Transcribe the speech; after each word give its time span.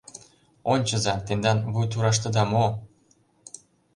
Ончыза: 0.73 1.15
тендан 1.25 1.59
вуй 1.73 1.85
тураштыда 1.91 2.43
мо? 2.53 2.65